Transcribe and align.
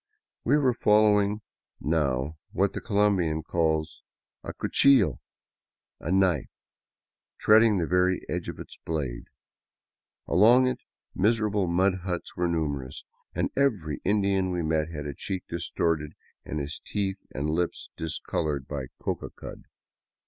We 0.43 0.57
were 0.57 0.73
follow 0.73 1.21
ing 1.21 1.41
now 1.79 2.39
what 2.53 2.73
the 2.73 2.81
Colombian 2.81 3.43
calls 3.43 4.01
a 4.43 4.51
cuchillo, 4.51 5.19
a" 5.99 6.11
knife," 6.11 6.49
treading 7.37 7.77
the 7.77 7.85
very 7.85 8.25
edge 8.27 8.49
of 8.49 8.57
its 8.59 8.79
blade. 8.83 9.25
Along 10.27 10.65
it, 10.65 10.79
miserable 11.13 11.67
mud 11.67 11.99
huts 12.03 12.35
were 12.35 12.47
numerous; 12.47 13.03
and 13.35 13.53
evei 13.53 13.85
y 13.85 13.97
Indian 14.03 14.49
we 14.49 14.63
met 14.63 14.89
had 14.89 15.05
a 15.05 15.13
cheek 15.13 15.43
distorted 15.47 16.13
and 16.43 16.59
his 16.59 16.79
teeth 16.83 17.23
and 17.35 17.51
lips 17.51 17.91
discolored 17.95 18.67
by 18.67 18.85
a 18.85 19.03
coca 19.03 19.29
cud. 19.29 19.65